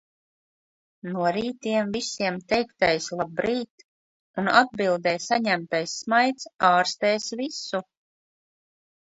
[1.09, 3.85] No rītiem visiem teiktais "labrīt"
[4.45, 7.85] un atbildē saņemtais smaids ārstēs visu.